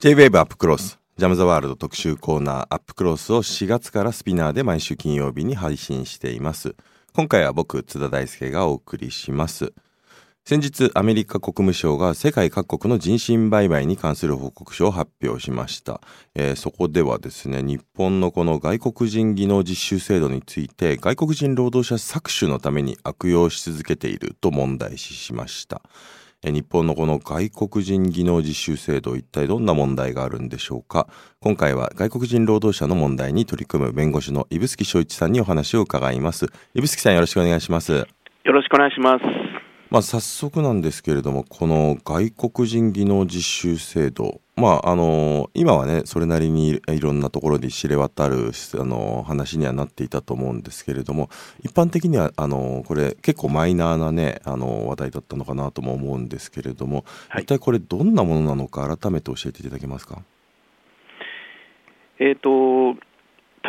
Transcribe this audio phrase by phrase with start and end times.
[0.00, 6.74] J-WAVE アップクロスジャム・ザ・ワールド特集コーナーアップクロスを4月からスピナーで毎週金曜日に配信しています。
[7.14, 9.72] 今回は僕津田大輔がお送りします。
[10.44, 16.00] 先日アメリカ国務省が世界各国の人身売買に関する報告書を発表しました、
[16.34, 25.80] えーそこではですね日本のこの外国人技能実習制度について外国人労働者搾取のために悪用し続けていると問題視しました。
[26.50, 31.06] 日本のこの外国人技能実習制度一体どんな問題があるんでしょうか？
[31.40, 36.46] 今回は外国人労働者の問題に取り組む弁護士の指宿翔一さんにお話を伺います。
[36.74, 37.92] 指宿さんよろしくお願いします。
[37.92, 38.06] よ
[38.52, 39.51] ろしくお願いします。
[39.92, 51.28] まあ、早速なんですけれどもこの外国人技能実習制度まああの今はねそれなりにいろんなところで知れ渡るあの話にはなっていたと思うんですけれども
[51.62, 57.42] 一般的にはあのこれ結構マイナーなねあの話題だったのかなとも思うんですけれども、はい。
[57.42, 60.22] 一体これどんなものなのか改めて教えていただけますか？
[62.18, 62.94] えっ、と、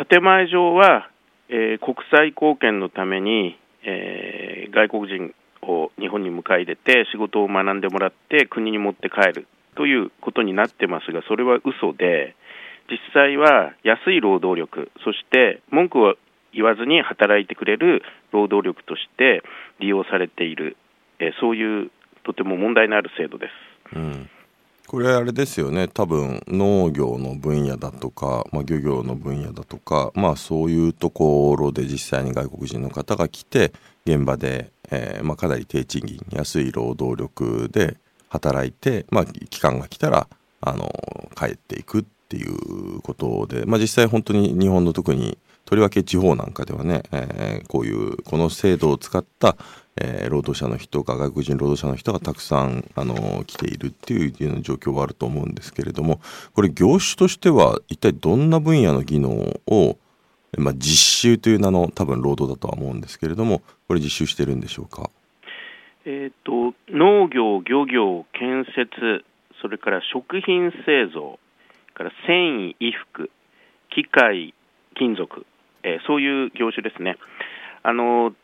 [0.08, 1.10] 建前上は、
[1.50, 5.34] えー国際貢献のために、えー外国人
[5.72, 12.34] を日本に迎え入れて仕事を学んでもらって国に持って帰るということになってますが、それは嘘で、
[12.90, 16.14] 実際は安い労働力、そして文句を
[16.52, 19.42] 言わずに働いてくれる労働力として
[19.80, 20.76] 利用されている、
[21.18, 21.90] えそういう
[22.24, 23.48] とても問題のある制度で
[23.92, 23.96] す。
[23.96, 24.30] うん
[24.86, 33.72] これあれですよね多分農業の分野だとか、まあ、漁業の分野だとか、まあ、そういうところで実際に外国人の方が来て
[34.06, 37.96] 現場で、えーまあ、かなり低賃金安い労働力で
[38.28, 40.28] 働いて、まあ、期間が来たら
[40.60, 40.90] あの
[41.36, 49.56] 帰っていくっていうことで、まあ、実際本当に日本の特にとりわけ地方なんかではね、えーこういうこの制度を使った、
[49.96, 56.20] えー労働者の人が外国人労働者の人がたくさんあの来ているっていうよう状況はあると思うんですけれども
[56.52, 59.30] これ業種としては一体どんな分野の技能
[59.66, 59.96] を、
[60.58, 65.10] まあ、実習という名の多分労働だとは思うんですけれどもこれ実習してるんでしょうか？
[66.04, 69.24] えー、と農業、漁業、建設、
[69.62, 71.38] それから食品製造、
[71.94, 73.30] から繊維、衣服、
[73.90, 74.52] 機械、
[74.96, 75.46] 金属、
[75.82, 77.16] えーそういう業種ですね。
[77.82, 78.34] あの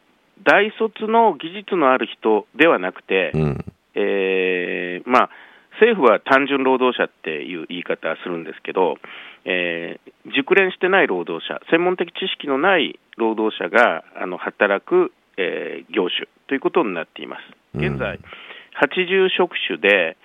[0.43, 5.31] 大卒の技術のある人ではなくて、うんえーまあ、
[5.73, 8.97] 政府は単純労働者っていう言い方するんですけど、
[9.45, 17.43] えー熟練してない労働者、専門的知識のない労働者があの働く、えー業種ということになっています。
[17.75, 18.19] 現在、
[18.83, 20.17] 80職種で、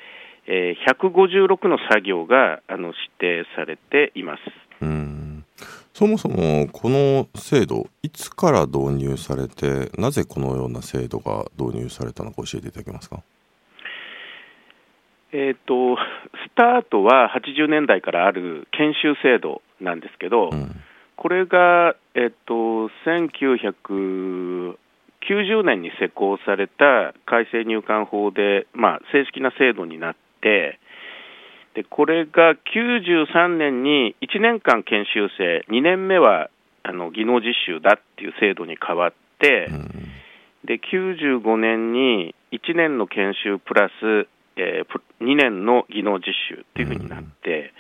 [0.48, 4.42] えー156の作業があの指定されています。
[4.82, 5.46] うん
[5.94, 13.24] そもそもこの制度いつから導入されてなぜこのような制度が導入されたのか教えていただけますか？
[15.38, 20.72] えー、とスタートは80年代からある研修制度なんですけど、うん。
[21.18, 24.78] これが、えっと、1990
[25.64, 30.80] 年に施行された改正入管法で、まあ、正式な制度になって、
[31.74, 36.50] でこれが93年に1年間研修生、2年目は
[36.84, 39.90] あの技能実習だっていう制度に変わって、うん。
[40.64, 47.74] で95年に1年の研修プラス、えープ2年の技能実習っていうふうになって、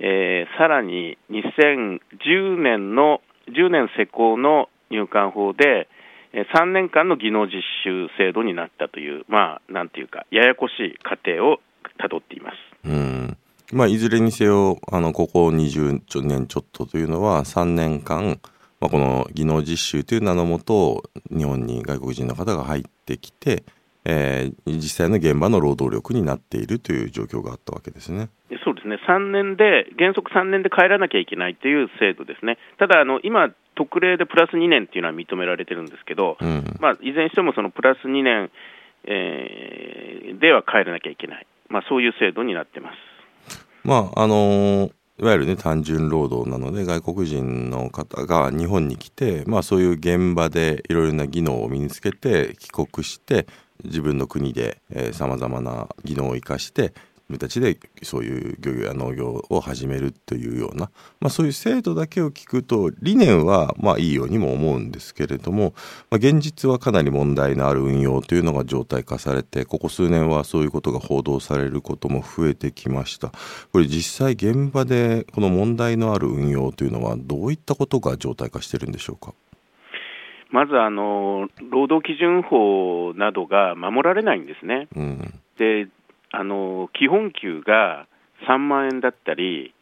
[0.00, 5.88] えーさらに2010年の10年施行の入管法で、
[6.32, 11.58] えー3年間の技能実習制度になったという、まあ、なんていうか、ややこしい過程を
[11.98, 12.56] たどっています。
[12.84, 13.36] うん
[13.72, 18.38] まあ、いずれにせよあのここ20年ちょっとというのは3年間、
[18.80, 21.02] まあ、この技能実習という名のもと
[21.36, 23.64] 日本に外国人の方が入ってきて、
[24.08, 28.28] えー実際の現場の労働力になっているという状況があったわけですね。
[28.48, 38.50] でそうですね、3年で、原則3年で帰らなきゃいけないという制度ですね、ただ、あの今、特例でプラス2年っていうのは認められてるんですけど、うんまあ、いずれにしてもそのプラス2年、
[39.04, 42.96] えーでは帰らなきゃいけない、まあ、そういう制度になってます。
[43.84, 53.46] まああのーいわゆるね単純労働なので外国人の方が日本に来て、まあ、そういう現場でいろいろな技能を身につけて帰国して
[53.84, 54.80] 自分の国で
[55.12, 56.92] さまざまな技能を生かして
[57.28, 65.74] 自分たちでそういう漁業や農業を始めるというような、まあ、そういう制度だけを聞くと理念はまあいいようにも思うんですけれども、
[66.08, 73.32] まあ、現実はかなり問題のある運用というのが常態化されてここ数年はそういうことが報道されることも増えてきました。
[73.72, 79.34] これ実際現場でこの問題のある運用というのはどういったことが常態化してるんでしょうか？
[80.50, 84.88] まずあの労働基準法などが守られないんですね。
[84.94, 85.88] うん、で
[86.30, 88.06] あの基本給が
[88.48, 89.74] 3万円だったり、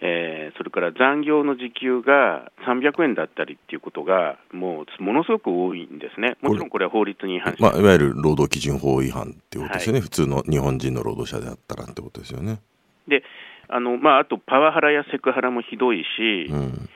[0.00, 12.60] えー、それから残業の時給が300円だったりっていうことが、もうものすごく多いんですね、もちろんこれは法律に違反しまあ、いわゆる労働基準法違反っていうことですよね、はい、普通の日本人の労働者であったらってことですよね。
[13.08, 13.22] で
[13.68, 16.88] あのまあ、あとパワハラやセクハラもひどいし、うん、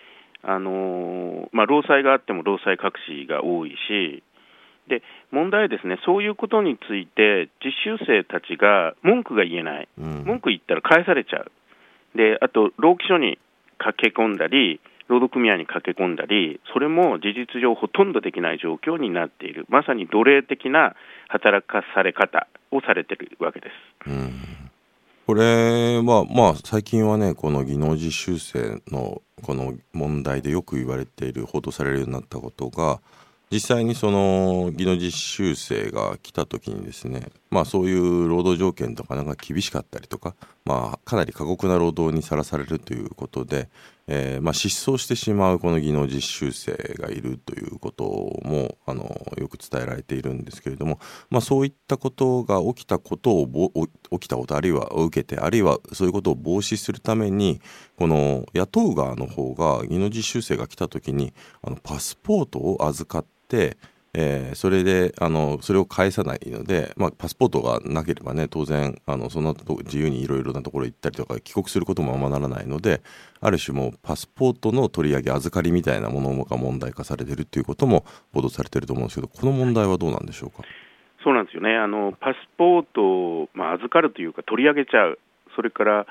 [0.46, 4.22] あのまあ、労災があっても労災隠しが多いし、
[4.88, 11.50] で問題はですねそういうことについて実習生たちが文句が言えない、うん、文句言ったら返されちゃう、
[12.14, 13.38] であと労基署に
[13.78, 20.94] 駆け込んだり、労働組合に駆け込んだり、それも事実上ほとんどできない状況になっている、まさに奴隷的な
[21.28, 23.70] 働かされ方をされているわけで
[24.04, 24.10] す。
[24.10, 24.63] うん
[25.26, 33.00] これは、まあ、最近はね、この技能実習生のこの問題でよく言われている、報道されるようになったことが、
[33.50, 40.34] 実際にその技能実習生が来た時にですね、まあ、そういう労働条件とかなんか厳しかったりとか、
[40.66, 43.70] まあ、かなり過酷な労働にさらされるということで、
[44.06, 49.04] えー、まあ失踪してしまうこの技能実習生がいるということもあの
[49.38, 50.98] よく伝えられているんですけれども、
[51.30, 53.70] まあ、そういったことが起きたことを
[54.12, 57.60] 起きたことあるいは受けてあるいはそういうことを防止するために
[57.96, 63.76] この雇う側の方が技能実習生が来た時にあのパスポートを預かって、
[64.16, 73.02] えー、それであのそれを返さないので、まあ、パスポートがなければね当然あのその後自由にいろいろなところ行ったりとか帰国することもままならないので
[73.40, 80.62] ある種もパスポートの取り上げ預かりみたいなものが問題化されているということも報道されてると思うんですけどこの問題はどうなんでしょうか？
[81.24, 85.18] そうなんですよねあのパスポートを、まあ、預かるというか取り上げちゃう
[85.56, 86.06] それから、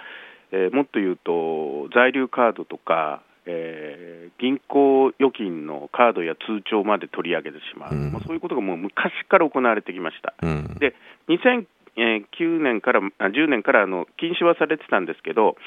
[0.52, 10.34] えー、もっと言うと在留カードとかえー、銀行預金のカードや通帳まで取り上げてしまう、うん、まあ、そういうことがもう昔から行われてきました。
[10.42, 10.96] うん、で
[11.30, 15.58] 2009年から10年からあの禁止はされてたんですけど、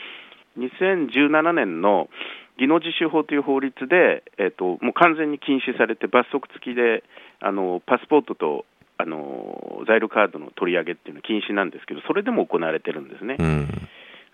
[0.58, 2.08] 2017年の
[2.58, 7.04] 技能実習法という法律で、えーと、もう完全に禁止されて、罰則付きで
[7.40, 8.64] あのパスポートと
[8.96, 13.36] あの在留カードの取り上げっていうのは禁止なんですけど、それでも行われてるんですね。
[13.38, 13.68] うん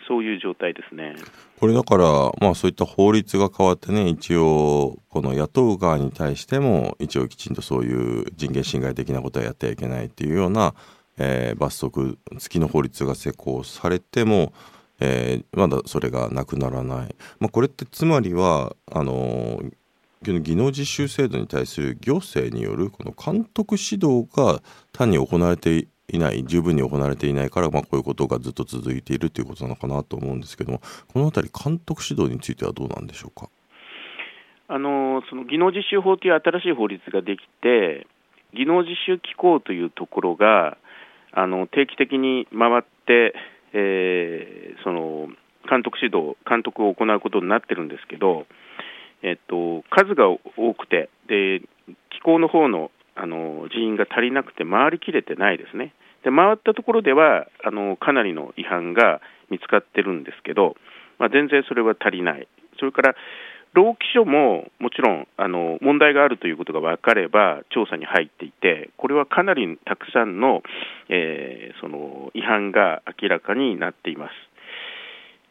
[0.08, 1.14] そういう状態ですね。
[1.58, 2.04] これだから、
[2.40, 10.74] まあそういった法律が変わってね、一応、この雇う側に対しても、一応きちんとそういう人権侵害的なことはやってはいけないっていうような、
[11.18, 14.52] えー、罰則付きの法律が施行されても、
[15.00, 17.14] えー、まだそれがなくならない。
[17.38, 19.62] まあ、これってつまりは、あの
[20.24, 24.62] 技能実習制度に対する行政によるこの監督指導が
[24.92, 30.80] 単に行われていない十分に行われていないから、まあ、こういうことがずっと続いているということなのかなと思うんですけども
[31.12, 33.48] この辺り監督指導についてはどうなんでしょうか？
[34.68, 38.06] あのその技能実習法という新しい法律ができて
[38.54, 40.78] 技能実習機構というところが
[41.32, 43.34] あの定期的に回って、
[43.72, 45.28] えー、その
[45.68, 48.46] 監督指導監督を行うことになってるんですけど、
[49.22, 50.38] えっと、数が多
[50.74, 51.60] くてで
[52.10, 55.92] 機構の方のあの人員が足りなくて回りきれてないですね。
[56.24, 59.20] で回ったところではあのかなりの違反が
[59.50, 60.76] 見つかってるんですけど、
[61.18, 62.48] まあ、全然それは足りない、
[62.78, 63.14] それから
[63.74, 70.62] 労基署ももちろんあの問題があるということが分かれば調査に入っていて、これはかなりたくさんの,、
[71.08, 74.32] えー、その違反が明らかになっています。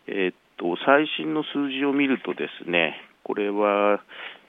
[0.08, 4.02] えー、っと最新の数字を見るとですね、これは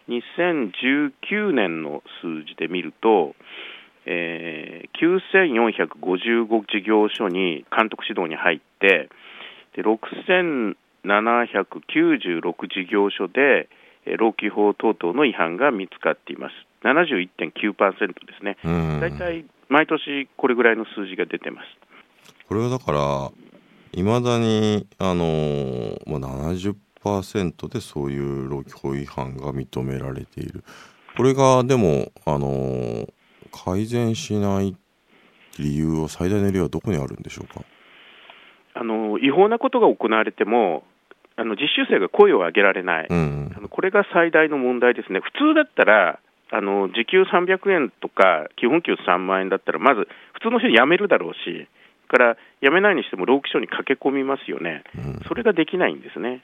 [0.08, 3.34] 2019年の数字で見ると、
[4.06, 9.08] えー、9455事業所に監督指導に入って
[9.76, 10.62] で6796
[12.68, 13.68] 事業所で
[14.18, 16.54] 労基法等々の違反が見つかっています。
[16.84, 18.56] 71.9%ですね。
[19.00, 21.68] 大体毎年これぐらいの数字が出てます。
[22.48, 23.30] これはだから
[23.92, 26.20] いまだにあのー、まあ、
[26.52, 30.64] 70%でそういう労基法違反が認められている。
[31.16, 33.12] これがでもあのー
[33.52, 34.76] 改善しない
[35.58, 37.62] 理由は最大の理由はどこにあるんでしょうか？
[38.74, 40.82] あの違法なことが行われても
[41.36, 51.68] あの実習生が声を上げられない、うん、あのこれが最大の問題ですね、普通だったら、あの時給300円とか、基本給3万円だったら、まず普通の人辞めるだろうし、
[52.12, 56.42] から辞めないにしても労基署に駆け込みますよね、うん、それができないんですね。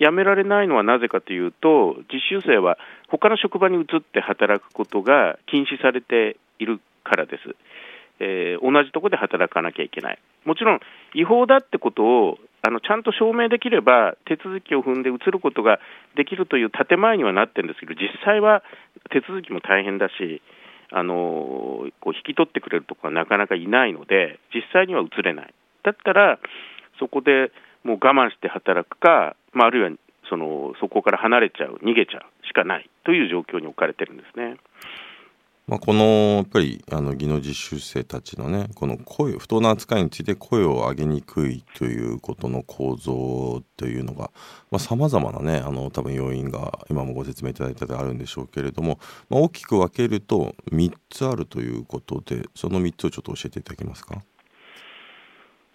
[0.00, 2.78] 辞められないのはなぜかというと、実習生は
[3.08, 7.54] 他の職場に移って働くことが禁止されているからです。
[8.18, 10.80] えー、同じとこで働かなきゃいけない、もちろん
[11.14, 15.80] 違法だってことをあのちゃんと証明できれば、手続きを踏んで移ることが
[16.16, 18.62] できるという建前にはなってるんですけど、実際は
[19.10, 20.42] 手続きも大変だし、
[20.92, 25.54] あのこう引き取ってくれるところはなかなかいないので、実際には移れない。
[25.82, 26.38] だったら、
[26.98, 27.52] そこで
[27.84, 29.90] もう我慢して働くか、まあ、あるいは
[30.28, 34.56] そのそこから離れちゃう、逃げちゃうしかないという状況に置かれてるんですね。
[35.66, 36.02] まあ、この
[36.38, 44.32] やっぱりあの技能実習生たちのねこの声不当な扱いについて声を上げにくいということの構造というのが
[44.80, 54.20] さまざ、まなねあの多分要因が今もご説明いただいたであるんでしょうけれども、まあ、大きく分けると3つあるということでその3つをちょっと教えていただけますか？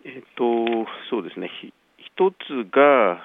[0.04, 0.44] えっと
[1.10, 1.50] そうですね
[1.98, 3.24] 一つが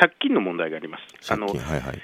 [0.00, 1.32] 借金の問題があります。
[1.32, 1.98] あの、はいはい、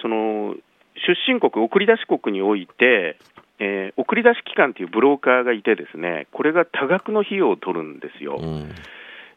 [0.00, 0.54] その
[0.94, 3.18] 出身国、送り出し国において、
[3.60, 8.38] えー、送り出し機関というブローカーがいて、ですねこれが多額の費用を取るんですよ。
[8.40, 8.74] うん、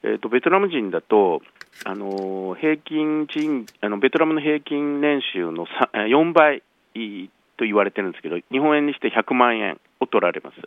[0.03, 1.41] えーと、ベトナム人だと、
[1.85, 6.61] あの平均賃あのベトナムの平均年収の4倍
[7.57, 10.57] と言われてるんですけど、日本円にして100万円を取られます。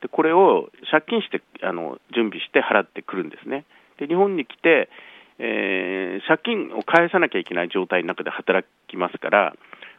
[0.00, 3.64] でこれを借金してあの準備して払ってくるんですね。
[3.98, 4.88] で日本に来て、
[5.38, 9.54] えー、借金を返さなきゃいけない状態の中で働きますから、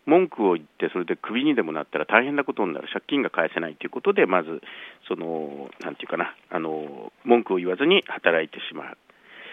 [0.05, 4.61] 文句を言って、それでクビにでもなったら大変なことになる、借金が返せないということで、まず、
[5.07, 8.97] その、なんていうかな、あの、文句を言わずに働いてしまう。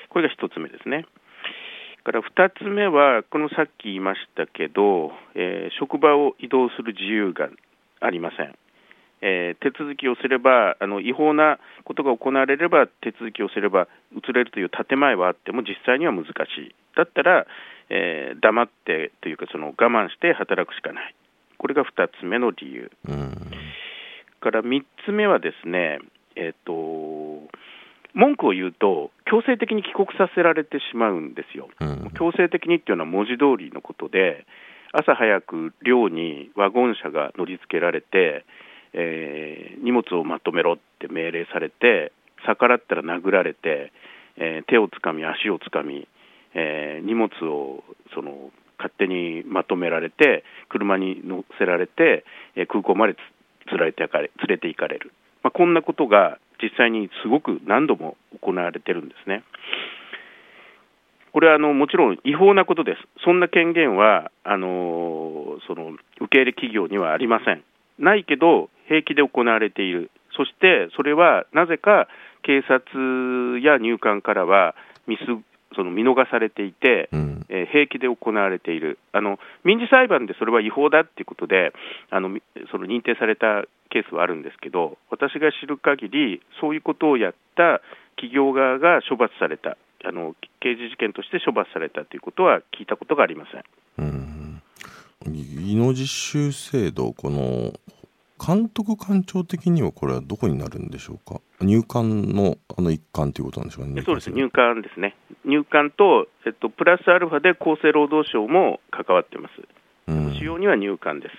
[0.08, 1.04] これが1つ目ですね。
[2.06, 7.48] から2つ目は、このさっき言いましたけど、えー、職場を移動する自由が
[8.00, 8.54] ありません。
[9.26, 16.74] えー、手続きをすればあの、違法なことが行われれば、手続きをすれば移れるという建前はあっても、実際には難しい。
[16.96, 17.46] だったら、
[17.90, 21.14] えー、黙ってというかその我慢して働くしかない、
[21.58, 22.90] これが2つ目の理由。
[24.40, 25.98] から3つ目はですね、
[26.36, 27.50] えーと、
[28.14, 31.68] 文句を言うと、強制的に帰国させられてしまうんですよ。
[32.16, 34.46] 強制的にっていうのは文字通りのことで、
[34.92, 38.44] 朝早く寮にワゴン車が乗り付けられて、
[38.96, 42.12] えー、荷物をまとめろって命令されて、
[42.46, 43.92] 逆らったら殴られて、
[44.36, 46.08] えー、手をつかみ、足をつかみ、
[46.54, 47.84] えー、荷物を
[48.14, 52.24] その勝手にまとめられて、車に乗せられて、
[52.56, 53.18] え、空港までつ
[53.72, 55.12] 連れてかれ連れて行かれる、
[55.42, 59.44] まあ、こんなことが実際にすごく何度も行われてるんですね。
[61.32, 67.62] これはあのもちろん違法なことです、そんな権限はあのその受け入れ企業にはありません。
[67.98, 72.08] ないけど、平気で行われている、そしてそれはなぜか
[72.42, 74.74] 警察や入管からは
[75.06, 75.22] ミス
[75.74, 78.98] その見逃されていて、うん、えー、平気で行われている。
[79.12, 81.72] あの、民事裁判でそれは違法だっていうことで
[82.10, 82.30] あの
[82.70, 87.80] その認定されたケースはあるんですけど、私が知る限り、そういうことをやった
[88.16, 93.64] 企業側が処罰された、あの刑事事件として処罰されたということは聞いたことがありません。
[93.98, 94.35] うん
[95.24, 97.72] 技能実習制度、この
[98.38, 101.40] 監督官庁的にはこれはどこになるんでしょうか？
[101.60, 103.90] 入管のあの一環ということなんでしょうか？
[103.92, 104.30] ねそうです。
[104.30, 105.16] 入管ですね。
[105.44, 109.54] 入管と、えっと、プラスアルファで厚生労働省も関わってます、
[110.08, 111.32] うん、使用には入管です。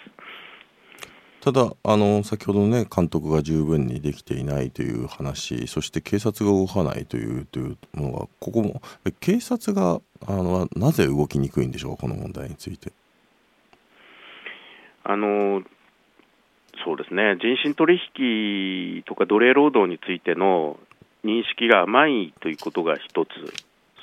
[1.42, 8.82] ただあの先ほどね監督が十分にできていないという話そして警察が動かないというというのがここも
[9.20, 12.02] 警察があのなぜ動きにくいんでしょうか？
[12.02, 12.92] この問題について
[15.10, 15.64] あの
[16.84, 17.38] そうですね。
[17.40, 20.78] 人身取引とか奴隷労働についての
[21.24, 23.30] 認識が甘いということが一つ、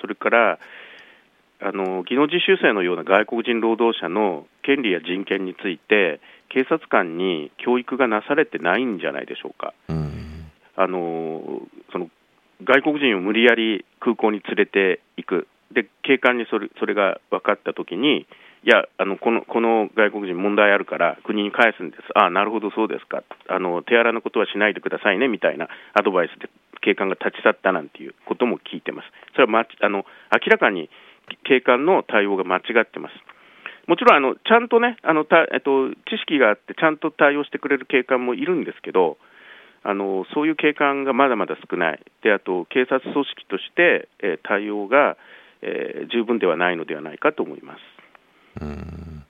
[0.01, 0.59] それから
[1.61, 9.75] あの技能実習生のような外国人労働者の権利や人権について、警察官に教育がなされてないんじゃないでしょうか。
[9.89, 11.61] うん、あの
[11.93, 12.09] その
[12.65, 18.27] 外国人を無理やり空港に連れていく、で警官にそれそれが分かったときに、
[18.65, 26.49] いやあのこの、この外国人、問題あるから国に返すんです、ああ、なるほど、そうですかあの、手荒なことはしないでくださいねみたいなアドバイスで
[26.81, 30.89] 警官が立ち去ったなんていうことも聞いてます、それは、ま、あの明らかに
[31.45, 33.15] 警官の対応が間違ってます。
[33.87, 39.19] もちろんあのちゃんとねあのた、えっと、知識があって、ちゃんと対応してくれる警官もいるんですけど、
[39.83, 45.19] あのそういう警官がまだまだ少ない、であと警察組織として、え、対応が、
[45.61, 47.94] えー、十分ではないのではないかと思います。
[48.61, 49.25] うん。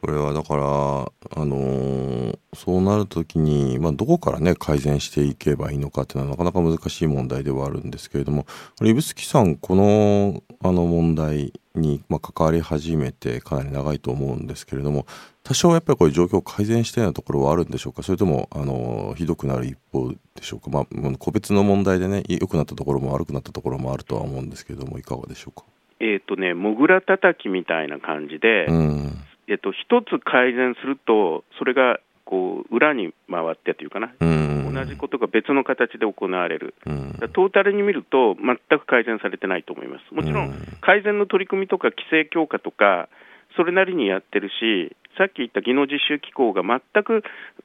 [0.00, 8.46] これはだから、あのー、そうなるときに、まあ、どこからね、改善していけばいいのかっていうのはなかなか難しい問題ではあるんですけれども、
[8.80, 15.06] 指宿さん、このあの問題に、まあ、関わり始めてかなり長いと思うんですけれども
[15.44, 18.02] 多少やっぱりこういう状況を改善したようなところはあるんでしょうか？
[18.02, 20.86] それともあのひどくなる一方でしょうか、まあ、
[21.18, 25.64] 個別の問題でね良くなったところも悪くなったところもあるとは思うんですけれどもいかがでしょうか？
[26.00, 29.24] えっ、とね、もぐらたたきみたいな感じで、うん。
[29.48, 37.12] えっと、一つ改善すると、それがこう裏に回ってというかな、うん、同じことが別の形で行われる、うん。
[37.32, 40.14] トータルに見ると、全く改善されてないと思います。
[40.14, 43.08] もちろうんん、改善の取り組みとか規制強化とか、
[43.56, 47.24] それなりにやってるし、さっき言った技能実習機構が全く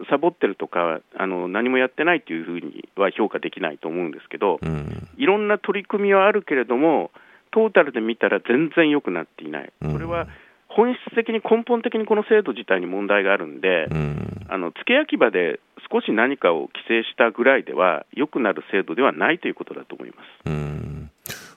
[0.09, 5.09] サボってるとか、あの何もやってないというふうには評価できないと思うんですけど、うん。
[5.17, 7.11] いろんな取り組みはあるけれども、
[7.53, 9.93] トータルで見たら全然良くなっていない、うん。
[9.93, 10.27] これは
[10.67, 14.45] 本質的に根本的にこの制度自体に問題があるんで、うん。
[14.49, 15.59] あの付け焼き場で
[15.91, 20.49] 少し何かを規制したぐらいでは、良くなる制度ではないということだと思います。
[20.49, 21.11] うん。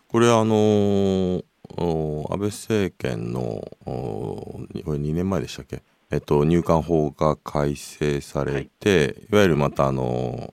[0.09, 1.45] これあのー
[1.79, 3.41] お安倍政権の
[3.85, 10.51] おこれ2年前でしたっけ、えっと、入管法が改正されて、い、わゆるまたあの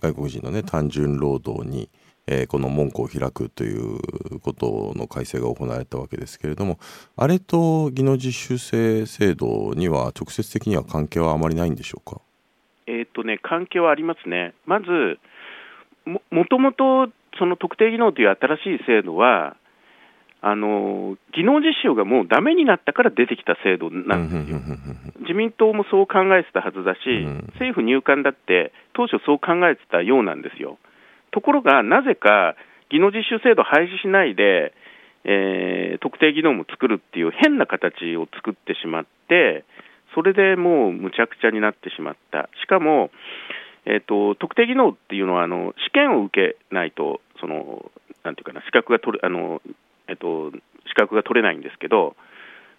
[0.00, 1.90] 外国人のね単純労働に、
[2.26, 6.78] えーこの門戸を開くということの改正が行われたわけですけれども
[7.16, 12.20] あれと技能実習生制度には直接的には関係はあまりないんでしょうか？
[12.86, 14.52] えーっとね、関係はありますね。
[14.66, 15.18] まず、
[16.04, 19.56] ももともとその特定技能という新しい制度は、
[20.42, 24.60] あの技能実習がもうダメになったから出てきた制度なんですよ。
[25.20, 30.76] 自民党もそう考えてたはずだし、うん政府入管だって当初そう考えてたようなんですよ。
[31.34, 32.54] ところが、なぜか
[32.90, 34.72] 技能実習制度廃止しないで、
[35.24, 39.64] えー特定技能も作るっていう変な形を作ってしまって、
[40.14, 42.50] それでもうむちゃくちゃになってしまった。
[42.60, 43.10] しかも、
[43.86, 47.90] えー、と特定技能っていうのはあの試験を受けないとその
[48.22, 49.60] なんていうかな資格が取れあの、
[50.08, 50.52] えっと
[50.88, 52.16] 資格が取れないんですけど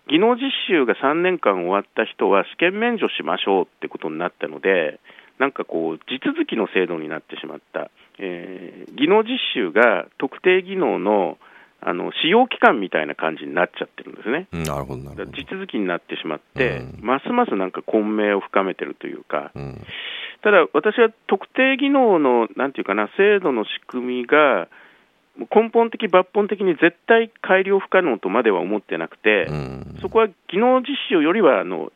[0.08, 5.00] 技能実習が3年間終わった人は試験免除しましょうってことになったので
[5.40, 11.38] なんかこう地続きの制度になってしまった、えー技能実習が特定技能の
[11.82, 14.48] あの使用期間みたいな感じになっちゃってるんですね。
[14.54, 15.46] うんなるほどなるほど地。
[15.46, 19.82] 続きになってしまって、うんますますなんか混迷を深めてるというか、うん
[20.42, 24.68] ただ私は特定技能のなんていうかな制度の仕組みが
[25.38, 31.92] 根本的、抜本的に絶対改良不可能とまでは思ってなくて、うんそこは技能実習よりはあの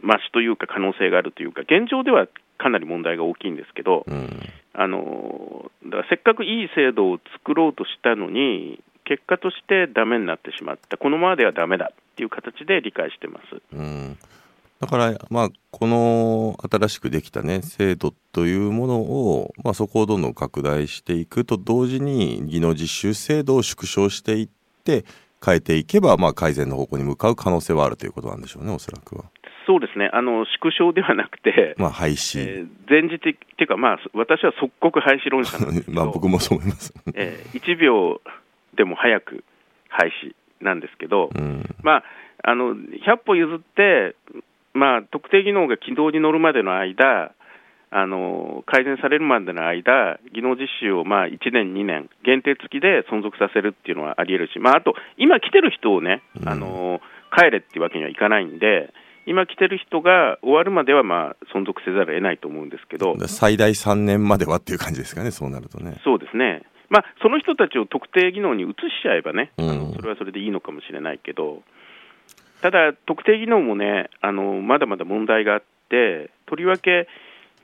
[0.00, 2.26] マシというか可能性があるというか、現状では
[2.58, 4.28] かなり問題が大きいんですけど、うん
[4.74, 13.62] あのだからせっかくいい制度を作ろうとしたのに、結果としてダメになってしまった、このままではダメだっていう形で理解してます。
[13.72, 14.18] うん、
[14.80, 24.48] だから、まあ、この新しくできたね制度というものを、まあ、そこをどんどん拡大していくと同時に技能実習制度を縮小していっ
[24.84, 25.04] て
[25.44, 29.24] 変えていけば、まあ、改善の方向に向かう可能性はあるということなんでしょうねおそらくは。
[29.66, 36.92] そうですね、あの縮小ではなくて、 まあ、廃止、えー前時的っていうか、まあ、私は即刻廃止論者なんですけど、 まあ僕もそう思います。
[37.14, 38.20] えー1秒
[38.74, 39.44] でも早く
[39.88, 41.62] 廃止なんですけど、うん。
[41.82, 42.04] まあ、
[42.42, 44.14] あの100歩譲って、
[44.74, 47.32] まあ、特定技能が軌道に乗るまでの間、
[47.94, 56.48] あの改善されるまでの間、技能実習をまあ1年、2年、限定付きで存続させるっていうのはありえるし、まあ、あと、今来てる人をね、うん。
[56.48, 57.00] あの
[57.36, 58.92] 帰れっていうわけにはいかないんで、
[59.26, 66.00] 今来てる人が終わるまではまあ存続せざるを得ないと思うんですけど、最大3年まではっていう感じですかねそうなるとね。
[66.04, 69.78] そうですね、まあ、その人たちを特定技能に移しちゃえばね、あうん。
[69.78, 71.62] のそれはそれでいいのかもしれないけど、
[72.60, 77.08] ただ、特定技能もね、あのまだまだ問題があって、とりわけ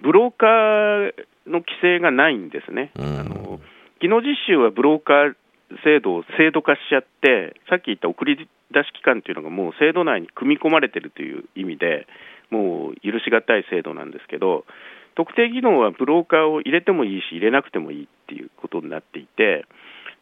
[0.00, 1.12] ブローカー
[1.46, 2.90] の規制がないんですね。
[2.96, 3.20] うん。
[3.20, 3.60] あの
[4.00, 5.34] 技能実習はブローカー
[5.84, 12.06] 制度を制度化しちゃって、さっき言った送り出し期間というのがもう制度内に組み込まれているという意味で、
[12.50, 14.64] もう許し難い制度なんですけど、
[15.14, 19.66] 特定技能はブローカーを入れてもいいし、入れなくてもいいっていうことになっていて、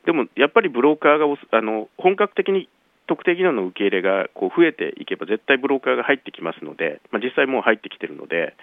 [0.06, 2.68] でもやっぱりブローカーがあの本格的に
[3.06, 8.54] 特定技能の受け入れがこう増えていけば、絶対ブローカーが入ってきますので、まあ、実際もう入ってきてるので、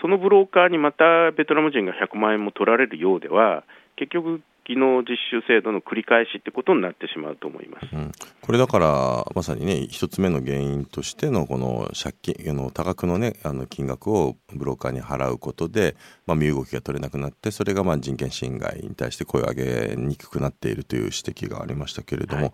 [0.00, 3.64] そのブローカーにまたベトナム人が100万円も取られるようでは、
[3.96, 7.88] 結局、技能実習制度の繰り返しってことになってしまうと思います。
[7.92, 15.96] うん、これだからまさにね一つ目の原因としてのこの借金あの多額のねあの金額をブローカーに払うことで、
[16.26, 22.52] まあ、身動きが取れなくなってそれがまあ人権侵害に対して声を上げにくくなっているという指摘がありましたけれども、はい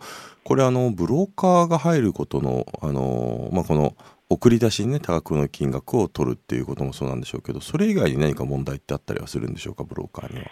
[0.48, 3.94] これあのブローカーが入ることのあの、まあ、この
[4.30, 10.46] 送り出しにね多額の金額を取るっていうこともそうなんでしょうけどそれ以外に何か問題ってあったりはするんでしょうかブローカーには。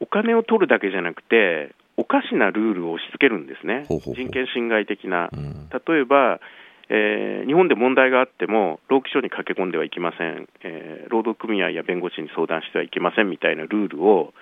[0.00, 5.28] お金を取るだけじゃなくて、おかしなルールを押し付けるんですね、ほうほうほう人権侵害的な。
[5.32, 6.40] うん例えば、
[6.88, 14.32] えー日本で問題があっても、労基署に駆け込んではいけません、えー労働組合や弁護士に相談してはいけませんみたいなルールを、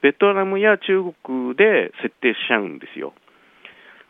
[0.00, 3.12] ベトナムや中国で設定しちゃうんですよ。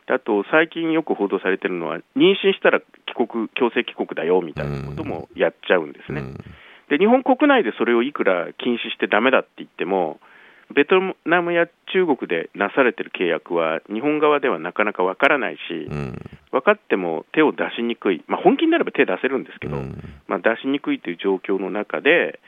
[0.09, 2.87] あと、最近よく報道されてるのは、妊娠したら帰
[3.27, 6.21] 国、強制帰国だよみたいなこともやっちゃうんですね。
[6.21, 6.37] うん
[6.89, 10.21] で日本国内でそれをいくら禁止してダメだって言っても、
[10.73, 16.19] ベトナムや中国でなされてる契約は、日本側ではなかなかわからないし、うん
[16.53, 19.97] 分かっても手を出しにくい、まあ、本気になれば手出せるんですけど、うん
[20.29, 22.41] まあ、出しにくいという状況の中で、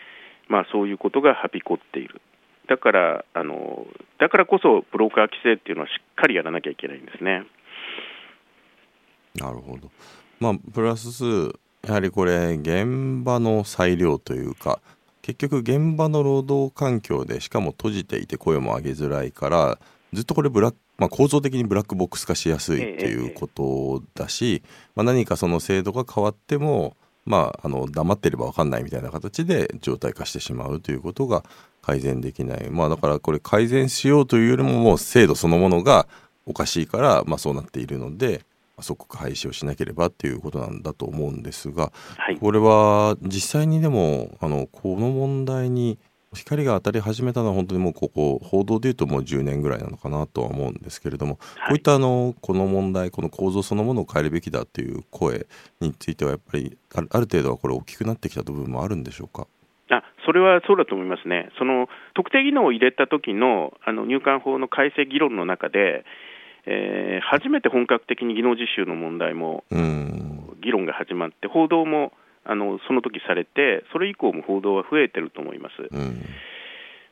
[0.46, 2.20] まあ、そういうことがはびこっている。
[2.68, 3.86] だからあの
[4.18, 7.44] だからこそ、ブローカー規制っていうのはしっかりやらなきゃいけないんですね。
[9.34, 9.90] なるほど。
[10.38, 11.50] まあプラス
[11.86, 14.80] やはりこれ現場の裁量というか
[15.24, 19.78] 結局現場の労働環境でしかも閉じていて声も上げづらいから
[20.12, 24.62] ずっとこれブラック、まあ、構造的にブラックボックス化しやすいっていうことだし、
[24.94, 31.42] まあ、何かその制度が変わってもまあ、あの黙ってれば分かんないみたいな形で状態化してしまうということが
[31.80, 36.06] 改善できない、まあ、だからこれ改善しようというよりももう制度そのものが
[36.44, 38.42] おかしいから、まあ、そうなっているので
[38.80, 45.98] 即刻廃止をしなければっていうことなんだと思うんですがはい、これは実際にでもあのこの問題に
[46.34, 51.68] 光が当たり始めたのは本当にもうここ報道でいうともう10年ぐらいなのかなとは思うんですけれども、はい。
[51.68, 55.46] こういったあのこの問題この構造そのものを変えるべきだっていう声
[55.80, 59.46] についてはやっぱりあるある程度はこれ大きくなってきた部分もあるんでしょうか？
[59.90, 66.04] あそれはそうだと思いますね、その特定技能を入れた時のあの入管法の改正議論の中で、
[66.66, 70.58] えー初めて本格的に技能実習の問題もうん。
[70.62, 72.12] 議論が始まって、報道も
[72.44, 75.74] あのその時されて、それ以降も報道は増えてると思います。
[75.90, 76.22] うん。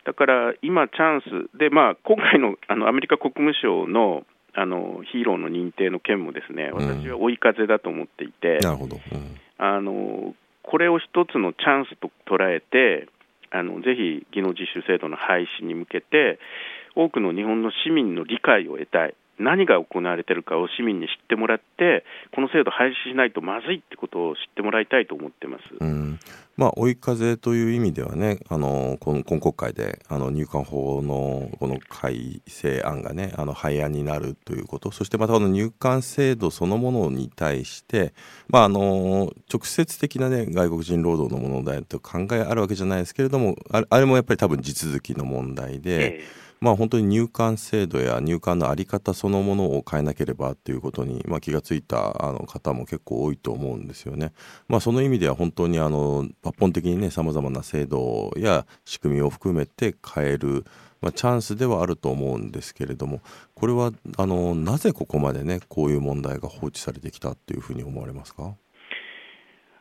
[0.04, 9.40] だから今、チャンスで、まあ、今回のあのアメリカ国務省のあのヒーローの認定の件もですね私は追い風だと思っていて、なるほど、うん。
[9.58, 13.08] あのこれを一つのチャンスと捉えて、
[13.50, 16.38] あのぜひ技能実習制度の廃止に向けて、
[16.94, 25.62] 多くの日本の市民の理解を得たい、何が行われているかを市民に知ってもらって、この制度廃止しないとまずいってことを知ってもらいたいと思ってます。
[25.80, 26.18] うん
[26.56, 38.12] まあ追い風という意味ではねあの今今国会であの入管法のこの改正案がねあの廃案になるということそしてまたこの入管制度そのものに対して、
[38.48, 46.20] まあ、あの直接的な、ね、外国人労働の問題と考えあるわけじゃないですけれどもあれあれもやっぱり多分地続きの問題で。
[46.20, 54.32] えまあ、本当に入管制度や入管の在り方そのものを変えなければっていうことに、まあ、気がついたあの方も結構多いと思うんですよね。
[54.68, 60.64] まあ、その意味では本当にあの抜本的にねさまざまな制度や仕組みを含めて変える、
[61.00, 63.22] まあ、チャンスではあると思うんですけれども
[63.56, 68.54] これはあのなぜここまでねこういう問題が放置されてきたっていうふうに思われますか？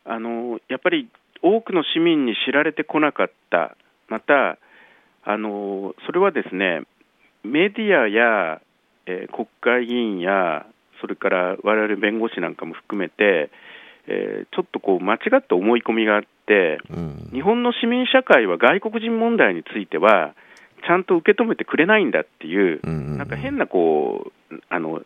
[0.04, 1.12] あのやっぱり
[1.44, 4.58] 多くの市民に知られてこなかった、また
[5.23, 6.84] あのそれはですね
[7.43, 8.62] メディアや、
[9.05, 10.65] えー国会議員や、
[10.99, 13.49] それから我々弁護士なんかも含めて、
[14.07, 17.29] えーちょっとこう間違った思い込みがあって、うん。
[17.34, 20.36] 日本の市民社会は外国人問題については、
[20.86, 23.17] ちゃんと受け止めてくれないんだっていう、うんうんうん。
[23.17, 25.01] なんか変なこう、あの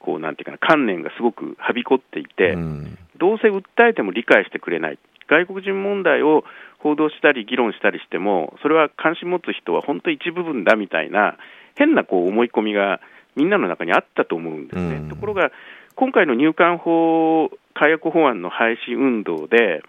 [0.00, 2.52] こうなんていうかな、観念がすごくはびこっていて。
[2.52, 2.98] うん。
[3.16, 6.42] どうせ訴えても理解してくれない、外国人問題を
[6.82, 11.36] 報道したり議論したりしても、それは関心持つ人は本当一部分だみたいな、
[11.76, 13.00] 変なこう思い込みが
[13.36, 14.96] みんなの中にあったと思うんですね。
[14.96, 15.52] うんところが、
[15.94, 19.82] 今回の入管法改悪法案の廃止運動で、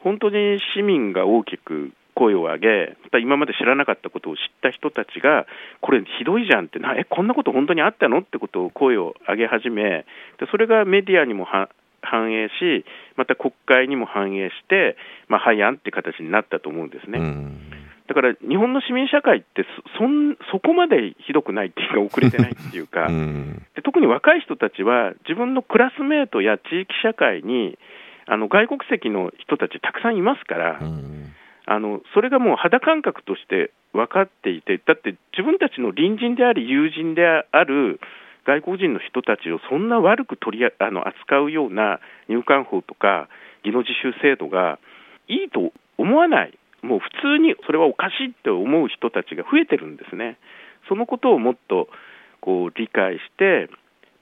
[0.00, 5.46] 本当に市民が大きく声を上げ、また今まで知らなかったことを知った人たちが、
[5.80, 8.18] これ、ひどいじゃんってな、え、こんなこと本当にあったの？
[8.18, 10.04] ってことを声を上げ始め、
[10.38, 11.70] でそれがメディアにもは
[12.04, 12.84] 反映し、
[13.16, 14.96] また国会にも反映して、
[15.28, 17.18] まあ、廃案って形になったと思うんですね。
[17.18, 17.60] うん。
[18.06, 19.64] だから日本の市民社会って
[19.96, 23.62] そそん、そこまでひどくないっていうか、遅れてないっていうか、 うん。
[23.74, 27.78] で特に若い人たちは、自分のクラスメートや地域社会に、
[28.26, 31.34] あの外国籍の人たちたくさんいますから、うん。
[31.66, 38.00] あのそれがもう肌感覚として分かっていて、だって自分たちの隣人であり、友人である
[38.46, 43.28] 外国人の人たちをそんな悪く取りあの扱うような入管法とか
[43.64, 44.78] 技能実習制度が
[45.28, 50.38] いいと思わない、もう普通にそれはおかしいって思う人たちが増えてるんですね。
[50.88, 51.88] そのことをもっと
[52.40, 53.70] こう理解して、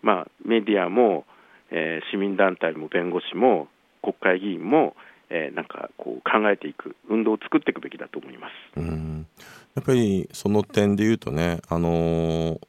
[0.00, 1.24] まあ、メディアも、
[1.70, 3.68] えー市民団体も弁護士も
[4.02, 4.94] 国会議員も、
[5.30, 8.52] えーなんかこう考えていく運動を作っていくべきだと思います。
[8.76, 9.26] うん
[9.74, 12.60] やっぱりその点で言うとね、あのー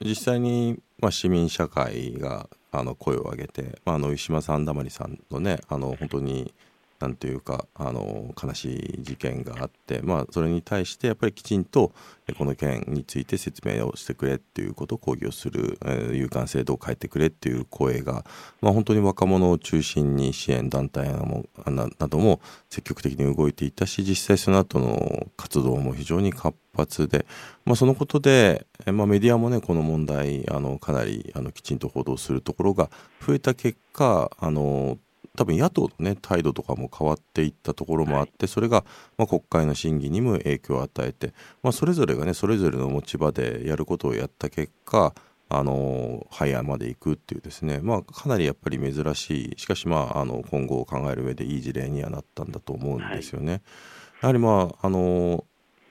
[0.00, 6.52] 実際に、まあ、市民社会があの声を上げて、まあ、あの石間さんだまりさんのねあの本当に
[7.00, 11.92] なんていうかあの悲しい事件があって、まあ、それに対してやっぱりきちんと
[12.38, 18.24] この件について説明をしてくれっていうことを抗議をする、えー、有感制度を変えてくれっていう声が、
[18.62, 27.26] まあ、本当に若者を中心に支援団体なども積極的に動いていたし実際その後の活動も非常に活発で、
[27.64, 32.90] まあ、そのことで、まあ、メディアもねこの問題あのかなりあのきちんと報道するところが
[33.26, 34.98] 増えた結果あの
[35.36, 38.84] 多分野党のね態度とかも変わっていったところもあって、それが、
[39.18, 45.14] まあ、国会の審議にも影響を与えて、まあ、それぞれがねそれぞれの持ち場でやることをやった結果
[45.48, 49.54] あの廃案まで行くっていうですね、まあ、かなりやっぱり珍しい。
[49.58, 53.52] しかし、まあ、あの今後を考える上でいい事例にはなったんだと思うんですよね。
[53.52, 53.60] はい、
[54.22, 55.44] やはりまああの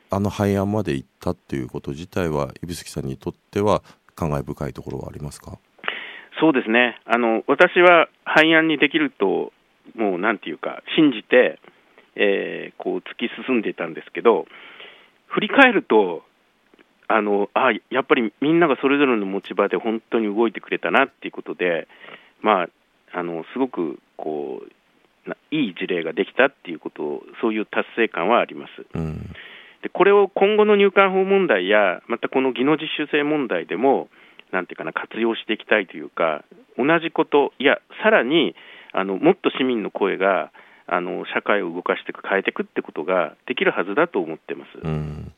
[0.10, 3.84] あの廃案まで行ったっていうこと自体は指宿さんにとっては
[4.16, 5.58] 感慨深いところはありますか？
[6.40, 9.52] そうですねあの私は廃案にできると
[9.96, 11.60] もうなんていうか信じて、
[12.16, 14.46] えー、こう突き進んでいたんですけど
[15.28, 16.24] 振り返ると
[17.08, 21.88] あのあやっぱりみんながそれぞれの持ち場で本当に動いてくれたなっていうことで、
[22.42, 22.70] まあ、
[23.12, 24.72] あのすごくこう
[25.52, 28.86] いい事例ができたっていうことそういう達成感はあります。
[28.96, 29.34] うん
[29.84, 34.08] でこれを今後の入管法問題やまたこの技能実習生問題でも
[34.54, 36.46] なんていうかな、活用していきたいというか、
[36.78, 38.56] 同じこと、いや、さらに
[38.94, 40.52] あのもっと市民の声が
[40.88, 44.80] あの社会を動かしていく、変えていくってことができるはずだと思ってます。
[44.82, 45.32] うん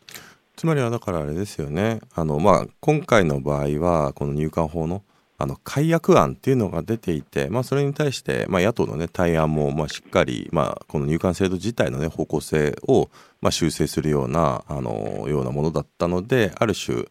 [0.55, 5.03] つまりはだからあれですよね、あのまあ、今回の場合は、この入管法の
[5.37, 13.09] あの改悪案っていうのが出ていて、まあ、それに対して、まあ、野党の、ね、対案も、まあ、しっかり、まあ、この入管制度自体の、ね、方向性を、
[13.41, 17.05] まあ、修正するようなあのようなものだったのである種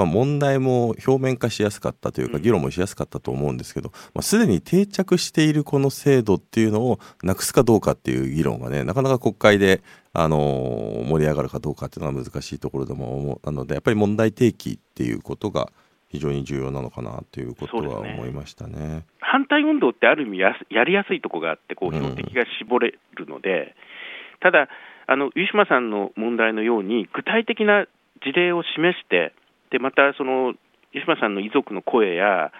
[0.00, 9.82] まあ、問題も表面化しやすかったというか議論もしやすかったと思うんですけど、まあ、すでに定着しているこの制度っていうのをなくすかどうかっていう議論がねなかなか国会で、
[10.12, 15.70] あの盛り上がるかどうかっていうのは難しいところでも思うなのでやっぱり問題提起っていうことが
[16.08, 23.70] 非常に重要なのかなということは思いましたね、ね、反対運動ってある意味ややりやすいところがあってこう標的が絞れるので、うん、
[24.40, 24.68] ただ
[25.06, 27.86] あのウィシュマさんの問題のように具体的な
[28.24, 29.32] 事例を示して
[29.70, 30.54] でまたその
[30.92, 32.52] 湯島さんの遺族の声や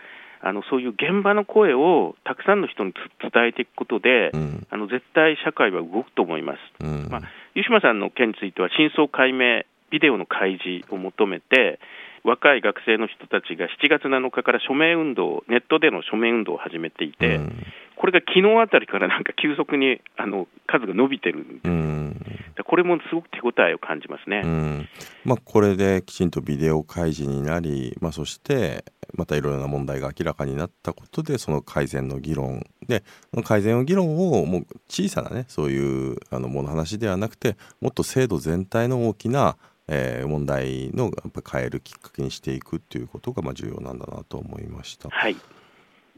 [0.42, 7.22] あのそういう現場の声をたくさんの人に伝えていくことで、うん、あの絶対社会は動くと思います、うん、まあ、
[7.54, 11.78] 湯島さんの件については真相解明、ビデオの開示を求めて、
[12.24, 21.40] 若い学生の人たちが7月7日から署名運動、ネットでの署名運動を始めていて、うん、これが昨日あたりから なんか急速にあの数が伸びてる。
[21.40, 22.16] んです、うん、
[22.64, 24.88] これもすごく手応えを感じますね、うん、
[25.24, 32.64] まあ、これできちんとビデオ開示になり、まあ、そしてまたいろいろな問題が明らかになったことでその改善の議論。
[32.86, 33.04] で
[33.44, 39.56] 改善の議論をもう小さなねそういうあのもの話ではなくてもっと制度全体の大きな
[39.92, 45.10] えー、問題のやっぱ変えるきっかけにしていくっていうことがまあ重要なんだなと思いました。
[45.10, 45.36] はい。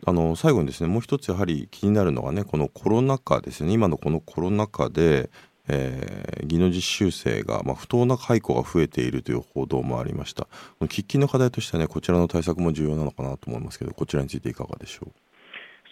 [0.04, 3.72] あの最後にですねもう一つやはり気になるのはねこのコロナ禍ですね。
[3.72, 5.30] 今のこのコロナ禍で、
[5.68, 10.48] えー、技能実習生が、まあ、不当な解雇が増えているという報道もありました。
[10.80, 15.12] 喫緊の課題としてはねこちらの対策も重要なのかなと思いますけどこちらについていかがでしょう？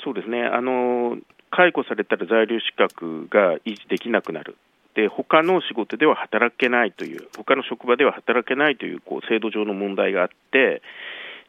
[0.04, 0.42] そうですね。
[0.42, 1.16] あの
[1.52, 4.56] 解雇されたら在留資格が維持できなくなる
[4.94, 10.82] で他の仕事では働けないという他の職場では働けないというこう制度上の問題があって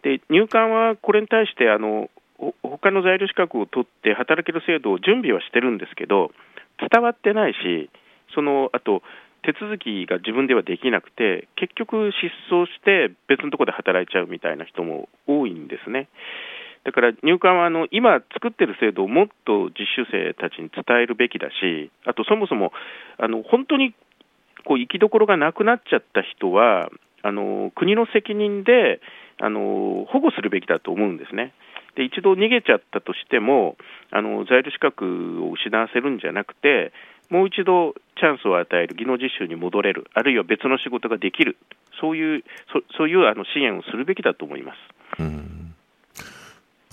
[0.03, 2.09] で入管はこれに対してあの
[2.63, 6.31] 他の在留資格を取って働ける制度を準備はしてるんですけど
[6.79, 7.89] 伝わってないし
[8.33, 9.01] そのあと
[9.43, 16.09] 手続きが自分ではできなくて結局失踪して別のところで働いちゃうみたいな人も多いんですね。
[16.83, 22.71] だから入管はあの今作ってる制度をもっと実習生たちに伝えるべきだし、あとそもそも
[23.19, 23.93] あの本当に
[24.65, 26.89] こう生きどころがなくなっちゃった人は、
[27.23, 28.99] あの国の責任で
[29.39, 31.53] あの保護するべきだと思うんですね。
[31.95, 33.75] で一度逃げちゃったとしても
[34.11, 36.93] あの在留資格を失わせるんじゃなくて
[37.29, 41.57] もう一度チャンスを与える技能実習に戻れるあるいは別の仕事ができる
[41.99, 44.73] そういうそそういうあの支援をするべきだと思いま
[45.17, 45.21] す。
[45.21, 45.60] うん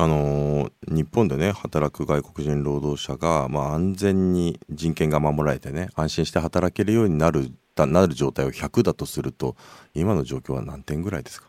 [0.00, 9.56] あの日本でね働く外国人労働者が、まあ、安全に人権が守られてね安心して働けるようになるなる状態を100だとすると
[9.94, 11.48] 今の状況は何点ぐらいですか？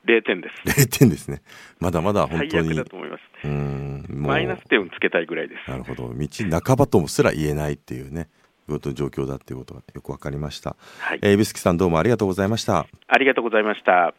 [0.06, 0.80] 0点です。
[0.82, 1.42] 0点ですね。
[1.80, 3.22] まだまだ本当にだと思います。
[3.44, 5.70] うんマイナス点をつけたいぐらいです。
[5.70, 6.14] なるほど。
[6.14, 6.28] 道
[6.64, 8.28] 半ばともすら言えないっていうね
[8.68, 10.76] こと状況だっていうことがよくわかりました。
[11.00, 12.88] はい、えー、指宿さんどうもありがとうございました。
[13.08, 14.14] ありがとうございました。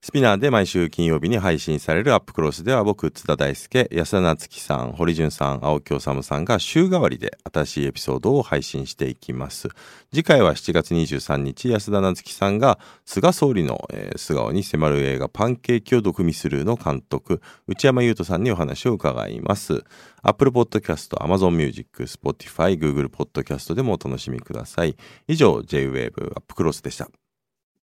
[0.00, 9.68] スピナーで毎週金曜日に配信されるアップクロスでは僕、津田大輔、安田夏樹さん、堀潤さん、青木治さんが週替わりで新しいエピソードを配信していきます。
[10.10, 19.82] 次回は7月23日、安田夏樹さんが菅総理の、えー素顔に迫る映画パンケーキを毒味するの監督、内山優斗さんにお話を伺います。
[20.22, 24.96] Apple Podcast、Amazon Music、Spotify、Google Podcast でもお楽しみください。
[25.26, 27.08] 以上、J-Wave アップクロスでした。